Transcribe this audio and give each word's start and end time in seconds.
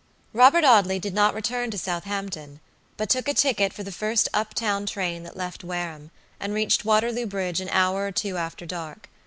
Robert 0.33 0.63
Audley 0.63 0.97
did 0.97 1.13
not 1.13 1.35
return 1.35 1.69
to 1.69 1.77
Southampton, 1.77 2.59
but 2.97 3.07
took 3.07 3.27
a 3.27 3.35
ticket 3.35 3.71
for 3.71 3.83
the 3.83 3.91
first 3.91 4.27
up 4.33 4.55
town 4.55 4.87
train 4.87 5.21
that 5.21 5.37
left 5.37 5.63
Wareham, 5.63 6.09
and 6.39 6.55
reached 6.55 6.83
Waterloo 6.83 7.27
Bridge 7.27 7.61
an 7.61 7.69
hour 7.69 8.07
or 8.07 8.11
two 8.11 8.35
after 8.35 8.65
dark. 8.65 9.09